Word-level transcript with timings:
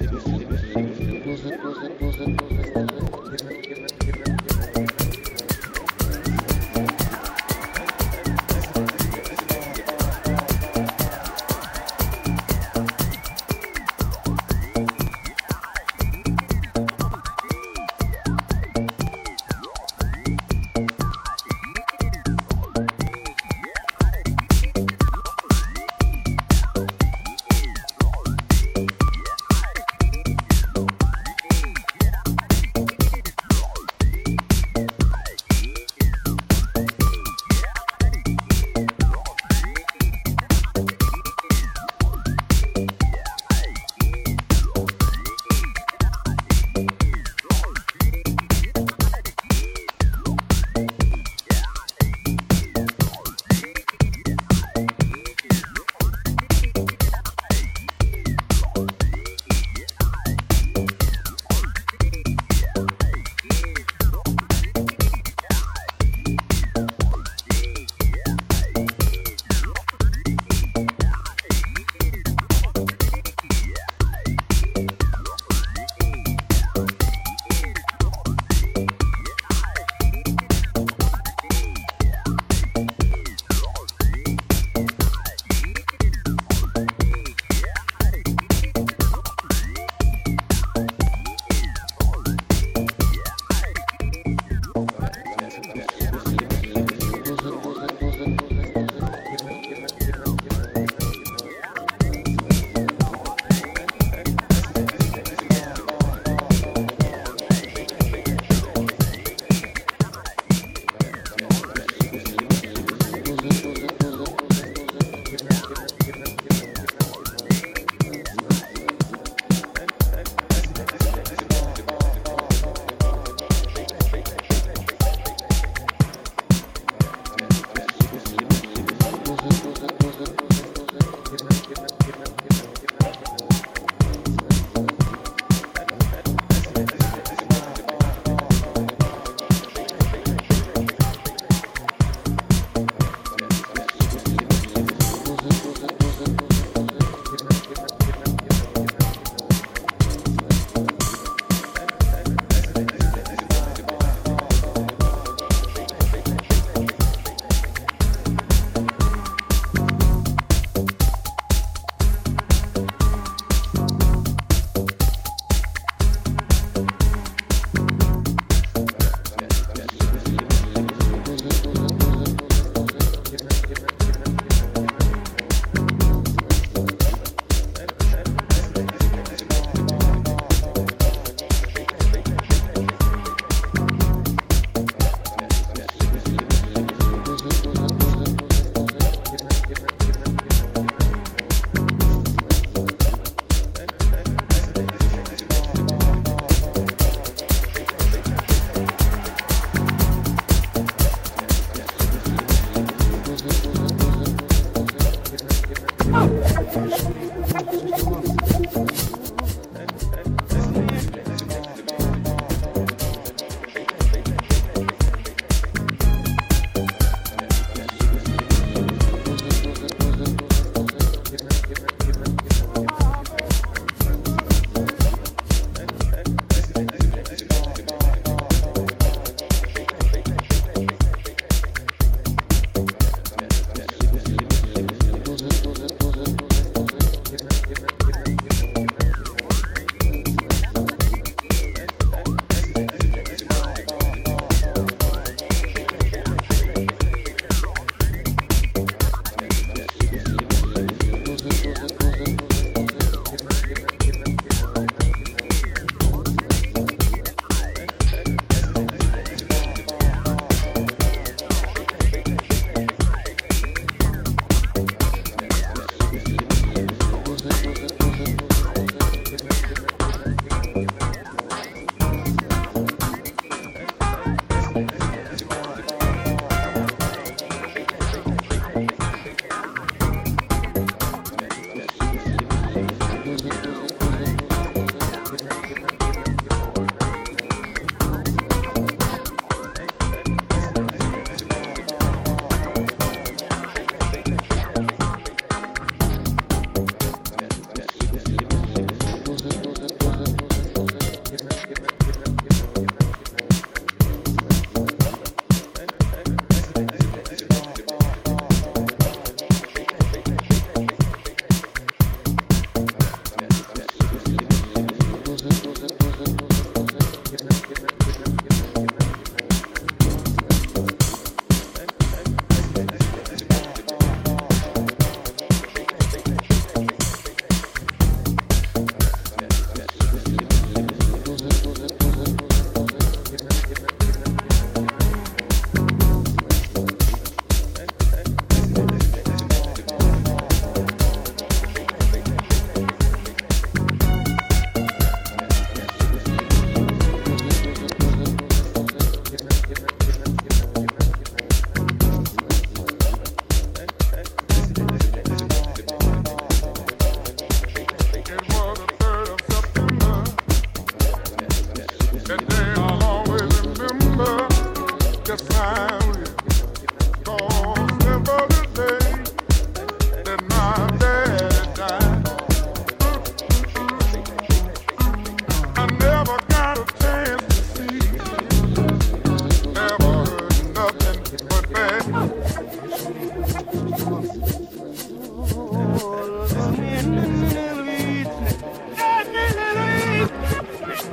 Thank 0.00 0.29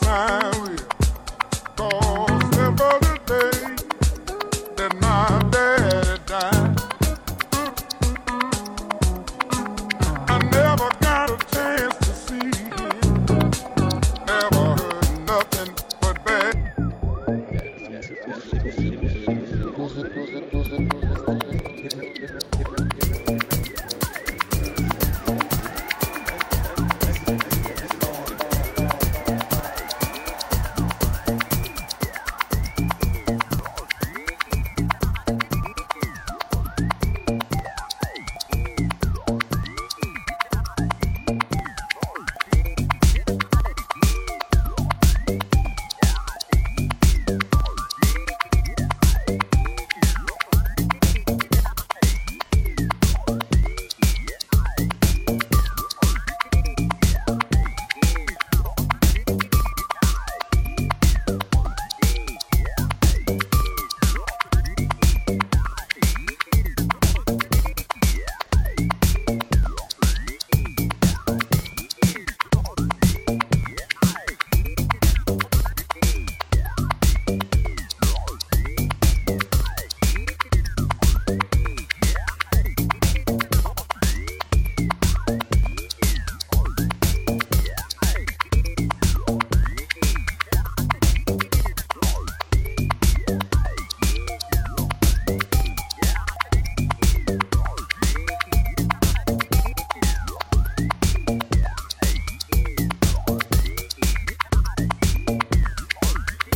My 0.00 0.50
will. 0.60 0.76
The 1.76 1.88
day 3.26 3.76
that 4.76 4.92
my 5.00 5.26
died. 6.26 6.80
I 10.28 10.38
never 10.50 10.90
got 11.00 11.30
a 11.30 11.38
chance 11.54 11.96
to 11.98 12.12
see 12.14 12.50
him. 12.70 12.96
Never 14.26 14.64
heard 14.80 15.10
nothing 15.26 15.74
but 16.00 16.16
bad. 16.24 16.54